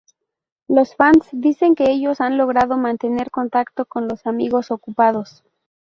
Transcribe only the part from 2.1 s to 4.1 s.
han logrado mantener contacto con